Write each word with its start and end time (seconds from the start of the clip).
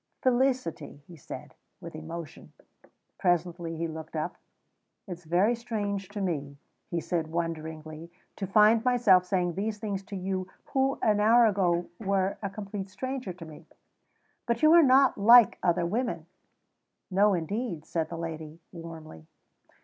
"Felicity," 0.23 1.03
he 1.05 1.15
said, 1.15 1.53
with 1.79 1.93
emotion. 1.95 2.53
Presently 3.19 3.77
he 3.77 3.87
looked 3.87 4.15
up. 4.15 4.35
"It 5.05 5.11
is 5.11 5.25
very 5.25 5.53
strange 5.53 6.09
to 6.09 6.21
me," 6.21 6.57
he 6.89 6.99
said 6.99 7.27
wonderingly, 7.27 8.11
"to 8.37 8.47
find 8.47 8.83
myself 8.83 9.25
saying 9.25 9.53
these 9.53 9.77
things 9.77 10.01
to 10.05 10.15
you 10.15 10.47
who 10.73 10.97
an 11.03 11.19
hour 11.19 11.45
ago 11.45 11.87
were 11.99 12.39
a 12.41 12.49
complete 12.49 12.89
stranger 12.89 13.31
to 13.31 13.45
me. 13.45 13.67
But 14.47 14.63
you 14.63 14.71
are 14.73 14.81
not 14.81 15.19
like 15.19 15.59
other 15.61 15.85
women." 15.85 16.25
"No, 17.11 17.35
indeed!" 17.35 17.85
said 17.85 18.09
the 18.09 18.17
lady, 18.17 18.59
warmly. 18.71 19.27